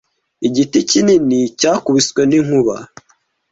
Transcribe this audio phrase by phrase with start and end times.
[0.47, 2.75] Igiti kinini cyakubiswe n'inkuba.